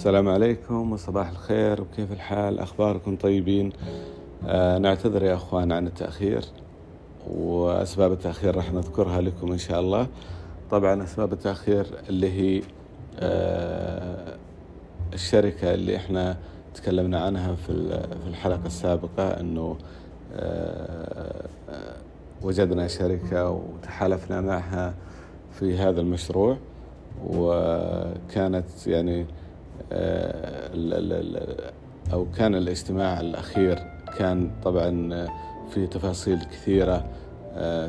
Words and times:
السلام 0.00 0.28
عليكم 0.28 0.92
وصباح 0.92 1.28
الخير. 1.28 1.80
وكيف 1.80 2.12
الحال؟ 2.12 2.58
أخباركم 2.58 3.16
طيبين؟ 3.16 3.72
آه 4.46 4.78
نعتذر 4.78 5.22
يا 5.22 5.34
أخوان 5.34 5.72
عن 5.72 5.86
التأخير 5.86 6.44
وأسباب 7.30 8.12
التأخير 8.12 8.56
راح 8.56 8.72
نذكرها 8.72 9.20
لكم 9.20 9.52
إن 9.52 9.58
شاء 9.58 9.80
الله. 9.80 10.06
طبعا 10.70 11.04
أسباب 11.04 11.32
التأخير 11.32 11.86
اللي 12.08 12.30
هي 12.32 12.62
آه 13.18 14.36
الشركة 15.12 15.74
اللي 15.74 15.96
إحنا 15.96 16.36
تكلمنا 16.74 17.20
عنها 17.24 17.54
في 17.54 17.70
الحلقة 18.28 18.66
السابقة 18.66 19.40
أنه 19.40 19.76
آه 20.34 21.44
وجدنا 22.42 22.88
شركة 22.88 23.50
وتحالفنا 23.50 24.40
معها 24.40 24.94
في 25.52 25.78
هذا 25.78 26.00
المشروع 26.00 26.56
وكانت 27.26 28.86
يعني 28.86 29.26
أو 32.12 32.26
كان 32.36 32.54
الاجتماع 32.54 33.20
الأخير 33.20 33.78
كان 34.18 34.50
طبعا 34.64 35.26
في 35.70 35.86
تفاصيل 35.86 36.38
كثيرة 36.44 37.04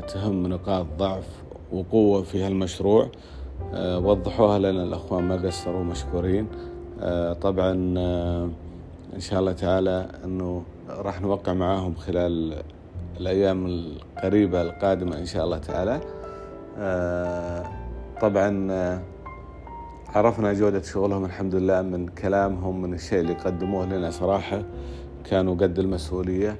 تهم 0.08 0.48
نقاط 0.48 0.86
ضعف 0.98 1.28
وقوة 1.72 2.24
في 2.24 2.44
هالمشروع. 2.44 3.10
وضحوها 3.76 4.60
لنا 4.60 4.84
الأخوان 4.84 5.24
ما 5.24 5.36
قصروا 5.36 5.84
مشكورين. 5.84 6.48
طبعا 7.42 7.72
إن 9.16 9.20
شاء 9.20 9.40
الله 9.40 9.52
تعالى 9.52 10.08
أنه 10.26 10.64
راح 10.90 11.22
نوقع 11.22 11.54
معاهم 11.54 11.96
خلال 11.96 12.64
الأيام 13.20 13.66
القريبة 13.66 14.62
القادمة 14.62 15.18
إن 15.18 15.26
شاء 15.26 15.46
الله 15.46 15.58
تعالى. 15.58 16.02
طبعا 18.22 19.02
عرفنا 20.16 20.54
جودة 20.54 20.82
شغلهم 20.82 21.26
الحمد 21.26 21.56
لله 21.56 21.82
من 21.82 22.08
كلامهم 22.08 22.82
من 22.82 22.94
الشيء 22.94 23.20
اللي 23.20 23.34
قدموه 23.34 23.86
لنا 23.86 24.10
صراحة 24.10 24.64
كانوا 25.24 25.56
قد 25.56 25.80
المسؤولية. 25.80 26.58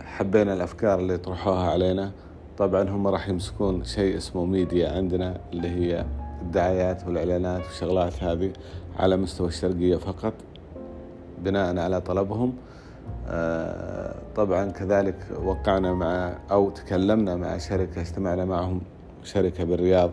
حبينا 0.00 0.54
الأفكار 0.54 0.98
اللي 0.98 1.18
طرحوها 1.18 1.70
علينا. 1.70 2.12
طبعا 2.58 2.82
هم 2.82 3.06
راح 3.06 3.28
يمسكون 3.28 3.84
شيء 3.84 4.16
اسمه 4.16 4.44
ميديا 4.44 4.92
عندنا 4.92 5.40
اللي 5.52 5.68
هي 5.68 6.04
الدعايات 6.42 7.06
والإعلانات 7.06 7.62
والشغلات 7.66 8.22
هذه 8.22 8.52
على 8.98 9.16
مستوى 9.16 9.48
الشرقية 9.48 9.96
فقط 9.96 10.34
بناء 11.38 11.78
على 11.78 12.00
طلبهم. 12.00 12.52
طبعا 14.36 14.70
كذلك 14.70 15.16
وقعنا 15.44 15.94
مع 15.94 16.38
أو 16.50 16.70
تكلمنا 16.70 17.36
مع 17.36 17.58
شركة 17.58 18.00
اجتمعنا 18.00 18.44
معهم 18.44 18.80
شركة 19.24 19.64
بالرياض. 19.64 20.10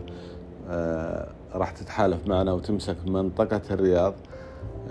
راح 1.55 1.71
تتحالف 1.71 2.27
معنا 2.27 2.53
وتمسك 2.53 2.95
منطقة 3.07 3.61
الرياض 3.71 4.13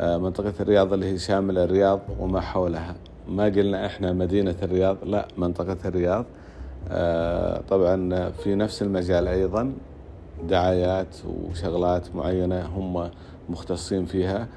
منطقة 0.01 0.53
الرياض 0.61 0.93
اللي 0.93 1.07
هي 1.07 1.19
شاملة 1.19 1.65
الرياض 1.65 2.01
وما 2.21 2.41
حولها. 2.41 2.95
ما 3.29 3.45
قلنا 3.45 3.87
إحنا 3.87 4.13
مدينة 4.13 4.55
الرياض 4.63 4.97
لا 5.05 5.29
منطقة 5.37 5.77
الرياض. 5.85 6.25
طبعا 7.69 8.31
في 8.31 8.55
نفس 8.55 8.83
المجال 8.83 9.29
أيضا 9.29 9.73
دعايات 10.49 11.17
وشغلات 11.27 12.15
معينة 12.17 12.67
هم 12.67 13.11
مختصين 13.49 14.05
فيها. 14.05 14.49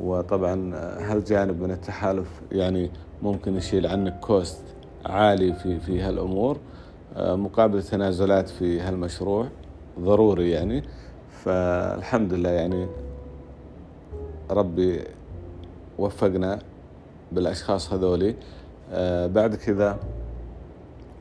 وطبعا 0.00 0.74
هالجانب 0.98 1.62
من 1.62 1.70
التحالف 1.70 2.42
يعني 2.52 2.90
ممكن 3.22 3.56
يشيل 3.56 3.86
عنك 3.86 4.20
كوست 4.20 4.62
عالي 5.06 5.52
في 5.52 5.80
في 5.80 6.00
هالأمور؟ 6.00 6.58
مقابل 7.16 7.82
تنازلات 7.82 8.48
في 8.48 8.80
هالمشروع. 8.80 9.48
ضروري 10.00 10.50
يعني. 10.50 10.82
فالحمد 11.44 12.32
لله 12.32 12.50
يعني 12.50 12.86
ربي 14.50 15.00
وفقنا 15.98 16.58
بالأشخاص 17.32 17.92
هذولي. 17.92 18.34
آه 18.92 19.26
بعد 19.26 19.54
كذا 19.54 19.98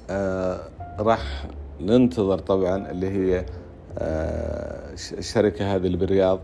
آه 0.09 0.59
راح 0.99 1.45
ننتظر 1.81 2.39
طبعا 2.39 2.91
اللي 2.91 3.09
هي 3.09 3.45
آه 3.97 4.93
الشركة 4.93 5.75
هذه 5.75 5.85
اللي 5.85 5.97
بالرياض 5.97 6.39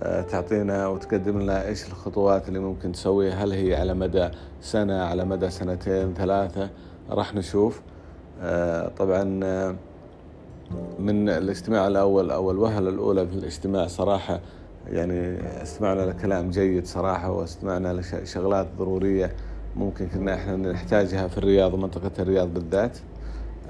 آه 0.00 0.22
تعطينا 0.22 0.86
وتقدم 0.88 1.40
لنا 1.40 1.66
إيش 1.66 1.86
الخطوات 1.86 2.48
اللي 2.48 2.58
ممكن 2.58 2.92
تسويها. 2.92 3.44
هل 3.44 3.52
هي 3.52 3.74
على 3.74 3.94
مدى 3.94 4.28
سنة 4.60 5.02
على 5.02 5.24
مدى 5.24 5.50
سنتين 5.50 6.14
ثلاثة؟ 6.14 6.70
راح 7.10 7.34
نشوف. 7.34 7.82
آه 8.40 8.88
طبعا 8.88 9.40
آه 9.44 9.74
من 10.98 11.28
الاجتماع 11.28 11.86
الأول 11.86 12.30
أو 12.30 12.50
الوهلة 12.50 12.90
الأولى 12.90 13.26
في 13.26 13.34
الاجتماع 13.34 13.86
صراحة 13.86 14.40
يعني 14.86 15.38
استمعنا 15.62 16.00
لكلام 16.02 16.50
جيد 16.50 16.86
صراحة 16.86 17.30
واستمعنا 17.30 17.92
لشغلات 17.92 18.66
ضرورية 18.78 19.32
ممكن 19.76 20.06
كنا 20.08 20.34
إحنا 20.34 20.56
نحتاجها 20.56 21.28
في 21.28 21.38
الرياض 21.38 21.74
ومنطقة 21.74 22.10
الرياض 22.18 22.54
بالذات. 22.54 22.98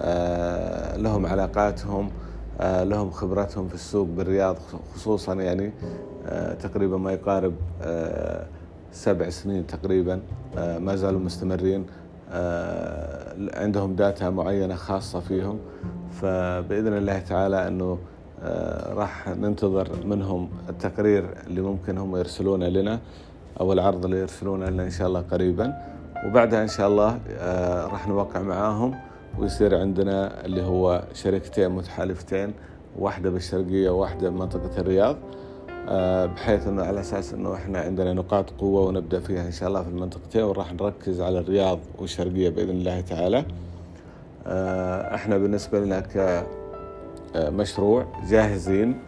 آه 0.01 0.97
لهم 0.97 1.27
علاقاتهم 1.27 2.11
آه 2.61 2.85
لهم 2.85 3.11
خبرتهم 3.11 3.69
في 3.69 3.75
السوق 3.75 4.07
بالرياض 4.09 4.57
خصوصا 4.95 5.35
يعني 5.35 5.73
آه 6.27 6.55
تقريبا 6.55 6.97
ما 6.97 7.13
يقارب 7.13 7.55
سبع 8.93 9.31
سنين 9.31 9.67
تقريبا 9.67 10.21
ما 10.57 10.97
زالوا 10.97 11.21
مستمرين. 11.21 11.87
عندهم 13.55 13.95
داتا 13.95 14.31
معينة 14.31 14.75
خاصة 14.75 15.21
فيهم. 15.21 15.59
فبإذن 16.13 16.97
الله 16.97 17.19
تعالى 17.19 17.69
أنه 17.69 17.99
راح 18.89 19.29
ننتظر 19.29 19.89
منهم 20.05 20.49
التقرير 20.69 21.25
اللي 21.47 21.61
ممكن 21.61 21.99
هم 21.99 22.17
يرسلونه 22.17 22.69
لنا 22.69 22.99
أو 23.61 23.73
العرض 23.73 24.05
اللي 24.05 24.21
يرسلونه 24.21 24.69
لنا 24.71 24.85
إن 24.85 24.91
شاء 24.91 25.09
الله 25.09 25.21
قريبا. 25.21 25.75
وبعدها 26.27 26.63
إن 26.63 26.69
شاء 26.69 26.89
الله 26.89 27.19
راح 27.93 28.09
نوقع 28.09 28.43
معاهم 28.43 28.95
ويصير 29.39 29.79
عندنا 29.79 30.45
اللي 30.45 30.63
هو 30.63 31.03
شركتين 31.15 31.71
متحالفتين 31.71 32.53
واحدة 32.99 33.31
بالشرقية 33.31 33.91
وواحدة 33.91 34.31
بمنطقة 34.31 34.81
الرياض. 34.81 35.17
بحيث 36.27 36.67
إنه 36.67 36.83
على 36.83 37.01
أساس 37.01 37.35
إنه 37.35 37.55
إحنا 37.55 37.81
عندنا 37.81 38.13
نقاط 38.13 38.51
قوة 38.51 38.83
ونبدأ 38.87 39.21
فيها 39.21 39.47
إن 39.47 39.53
شاء 39.53 39.69
الله 39.69 39.83
في 39.83 39.89
المنطقتين 39.89 40.43
وراح 40.43 40.73
نركز 40.73 41.21
على 41.21 41.39
الرياض 41.39 41.79
والشرقية 41.99 42.49
بإذن 42.49 42.71
الله 42.71 43.01
تعالى. 43.01 43.45
إحنا 45.15 45.39
بالنسبة 45.39 45.81
لنا 45.81 46.01
كمشروع 47.35 48.07
جاهزين 48.29 48.99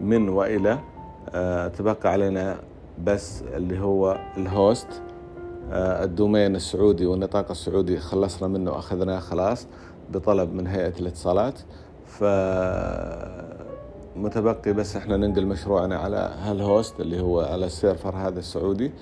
من 0.00 0.28
وإلى 0.28 0.78
تبقى 1.78 2.12
علينا 2.12 2.56
بس 3.04 3.42
اللي 3.42 3.80
هو 3.80 4.18
ال 4.36 4.46
host 4.46 4.88
ال 5.72 5.84
domain 5.84 6.56
السعودي 6.56 7.06
والنطاق 7.06 7.50
السعودي 7.50 7.98
خلصنا 7.98 8.48
منه 8.48 8.70
وأخذناه 8.70 9.18
خلاص 9.18 9.66
بطلب 10.12 10.52
من 10.54 10.66
هيئة 10.66 10.92
الاتصالات 11.00 11.58
ف 12.06 12.24
متبقي 14.16 14.72
بس 14.72 14.96
إحنا 14.96 15.16
ننقل 15.16 15.46
مشروعنا 15.46 15.96
على 15.96 16.34
هال 16.42 16.61
host 16.61 17.00
اللي 17.00 17.20
هو 17.20 17.40
على 17.40 17.66
ال 17.66 17.73
server 17.73 18.16
هذا 18.16 18.38
السعودي. 18.38 18.92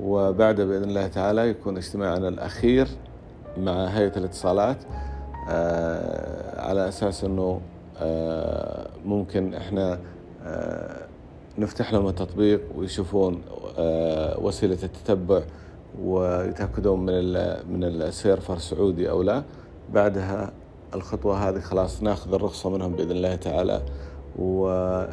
وبعده 0.00 0.64
بإذن 0.64 0.84
الله 0.84 1.06
تعالى 1.06 1.48
يكون 1.48 1.76
اجتماعنا 1.76 2.28
الأخير 2.28 2.88
مع 3.58 3.84
هيئة 3.86 4.16
الاتصالات 4.16 4.76
آه 5.48 6.60
على 6.60 6.88
أساس 6.88 7.24
إنه 7.24 7.60
آه 7.98 8.88
ممكن 9.04 9.54
إحنا 9.54 9.98
آه 10.44 11.06
نفتح 11.58 11.92
لهم 11.92 12.08
التطبيق 12.08 12.60
ويشوفون 12.76 13.42
وسيلة 14.38 14.78
التتبع 14.82 15.42
ويتأكدون 16.02 17.00
من 17.00 17.32
من 17.72 17.84
السيرفر 17.84 18.58
سعودي 18.58 19.10
أو 19.10 19.22
لا. 19.22 19.42
بعدها 19.92 20.52
الخطوة 20.94 21.48
هذه 21.48 21.60
خلاص 21.60 22.02
ناخذ 22.02 22.34
الرخصة 22.34 22.70
منهم 22.70 22.92
بإذن 22.92 23.10
الله 23.10 23.34
تعالى. 23.34 23.82
ونقدر 24.38 25.12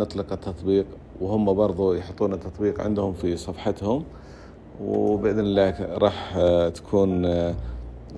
نطلق 0.00 0.32
التطبيق 0.32 0.86
وهم 1.20 1.54
برضو 1.54 1.92
يحطون 1.92 2.32
التطبيق 2.32 2.80
عندهم 2.80 3.12
في 3.12 3.36
صفحتهم 3.36 4.04
وبإذن 4.80 5.40
الله 5.40 5.74
راح 5.80 6.38
تكون 6.74 7.24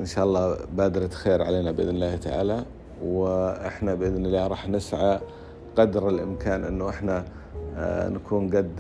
إن 0.01 0.07
شاء 0.07 0.25
الله 0.25 0.57
بادرة 0.77 1.09
خير 1.09 1.43
علينا 1.43 1.71
بإذن 1.71 1.89
الله 1.89 2.17
تعالى. 2.17 2.65
وإحنا 3.05 3.95
بإذن 3.95 4.27
الله 4.27 4.47
راح 4.47 4.69
نسعى 4.69 5.21
قدر 5.77 6.09
الإمكان 6.09 6.65
أنه 6.65 6.89
إحنا 6.89 7.25
نكون 8.11 8.51
قد 8.51 8.71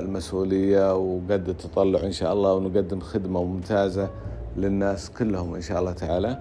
المسؤولية 0.00 0.96
وقد 0.96 1.48
التطلع 1.48 2.00
إن 2.02 2.12
شاء 2.12 2.32
الله 2.32 2.54
ونقدم 2.54 3.00
خدمة 3.00 3.44
ممتازة 3.44 4.08
للناس 4.56 5.10
كلهم 5.10 5.54
إن 5.54 5.60
شاء 5.60 5.80
الله 5.80 5.92
تعالى. 5.92 6.38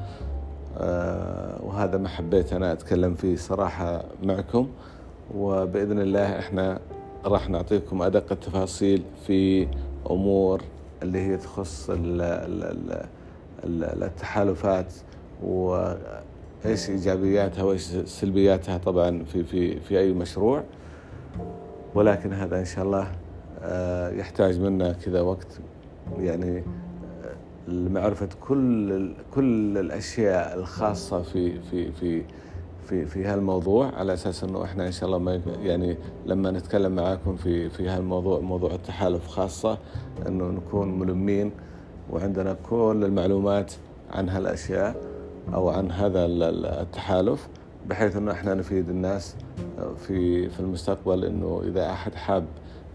وهذا 1.63 1.97
ما 1.97 2.09
حبيت 2.09 2.53
أنا 2.53 2.71
أتكلم 2.71 3.13
فيه 3.13 3.35
صراحة 3.35 4.03
معكم. 4.23 4.67
وبإذن 5.35 5.99
الله 5.99 6.39
إحنا 6.39 6.79
راح 7.25 7.49
نعطيكم 7.49 8.01
أدق 8.01 8.31
التفاصيل 8.31 9.03
في 9.27 9.67
أمور 10.11 10.61
اللي 11.03 11.19
هي 11.19 11.37
تخص 11.37 11.89
ال 11.89 12.21
ال 12.21 13.03
ال 13.63 14.03
التحالفات 14.03 14.93
وإيش 15.43 16.89
إيجابياتها 16.89 17.63
وإيش 17.63 17.81
سلبياتها 18.05 18.77
طبعا 18.77 19.23
في 19.23 19.43
في 19.43 19.79
في 19.79 19.99
أي 19.99 20.13
مشروع. 20.13 20.63
ولكن 21.95 22.33
هذا 22.33 22.59
إن 22.59 22.65
شاء 22.65 22.85
الله 22.85 23.11
آه، 23.61 24.09
يحتاج 24.09 24.59
منا 24.59 24.93
كذا 24.93 25.21
وقت. 25.21 25.59
يعني 26.19 26.63
آه، 27.67 27.71
لمعرفة 27.71 28.29
كل 28.41 29.11
كل 29.33 29.77
الأشياء 29.77 30.59
الخاصة 30.59 31.21
في 31.21 31.61
في 31.61 31.91
في 31.91 32.23
في 32.89 33.05
في 33.05 33.25
هالموضوع 33.25 33.95
على 33.95 34.13
أساس 34.13 34.43
إنه 34.43 34.63
إحنا 34.63 34.87
إن 34.87 34.91
شاء 34.91 35.05
الله 35.05 35.17
ما 35.17 35.41
يعني 35.63 35.97
لما 36.25 36.51
نتكلم 36.51 36.95
معاكم 36.95 37.35
في 37.35 37.69
في 37.69 37.89
هالموضوع 37.89 38.39
موضوع 38.39 38.71
التحالف 38.73 39.27
خاصة 39.27 39.77
إنه 40.27 40.45
نكون 40.45 40.99
ملمين 40.99 41.51
وعندنا 42.11 42.57
كل 42.69 43.01
المعلومات 43.05 43.73
عن 44.11 44.29
هالأشياء 44.29 44.95
أو 45.53 45.69
عن 45.69 45.91
هذا 45.91 46.25
التحالف 46.25 47.47
بحيث 47.89 48.15
إنه 48.15 48.31
إحنا 48.31 48.53
نفيد 48.53 48.89
الناس 48.89 49.35
في 50.07 50.49
في 50.49 50.59
المستقبل 50.59 51.25
إنه 51.25 51.61
إذا 51.67 51.89
أحد 51.91 52.15
حاب 52.15 52.45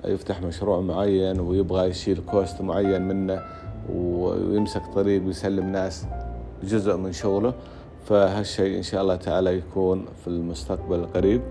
يفتح 0.05 0.43
مشروع 0.43 0.81
معين 0.81 1.41
ويبغى 1.41 1.89
يشيل 1.89 2.23
كوست 2.31 2.61
معين 2.63 3.03
منه 3.03 3.43
ويمسك 3.91 4.83
طريق 4.95 5.27
ويسلم 5.27 5.73
ناس 5.73 6.07
جزء 6.63 6.97
من 6.97 7.13
شغله. 7.13 7.55
فهالشيء 8.05 8.77
إن 8.77 8.83
شاء 8.83 9.03
الله 9.03 9.17
تعالى 9.17 9.59
يكون 9.59 10.05
في 10.25 10.29
المستقبل 10.29 10.97
القريب 10.99 11.43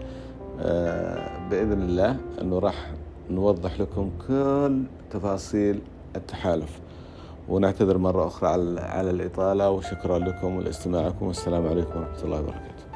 آه، 0.59 1.49
بإذن 1.49 1.81
الله 1.81 2.17
أنه 2.41 2.59
راح 2.59 2.91
نوضح 3.29 3.79
لكم 3.79 4.11
كل 4.27 4.83
تفاصيل 5.11 5.79
التحالف. 6.15 6.79
ونعتذر 7.49 7.97
مرة 7.97 8.27
أخرى 8.27 8.49
على 8.79 9.09
الإطالة. 9.09 9.69
وشكرا 9.69 10.19
لكم 10.19 10.55
ولاستماعكم 10.57 11.27
والسلام 11.27 11.67
عليكم 11.67 11.99
ورحمة 11.99 12.23
الله 12.23 12.39
وبركاته. 12.39 12.90